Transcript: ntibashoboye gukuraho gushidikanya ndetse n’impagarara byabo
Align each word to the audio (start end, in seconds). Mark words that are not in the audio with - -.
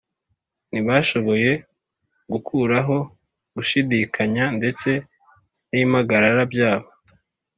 ntibashoboye 0.71 1.51
gukuraho 2.31 2.97
gushidikanya 3.55 4.45
ndetse 4.57 4.89
n’impagarara 5.71 6.43
byabo 6.51 6.89